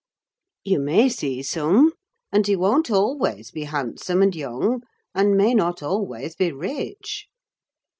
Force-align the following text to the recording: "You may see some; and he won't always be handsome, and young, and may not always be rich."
"You 0.63 0.79
may 0.79 1.09
see 1.09 1.43
some; 1.43 1.93
and 2.31 2.47
he 2.47 2.55
won't 2.55 2.89
always 2.89 3.51
be 3.51 3.65
handsome, 3.65 4.23
and 4.23 4.35
young, 4.35 4.81
and 5.13 5.37
may 5.37 5.53
not 5.53 5.83
always 5.83 6.35
be 6.35 6.51
rich." 6.51 7.27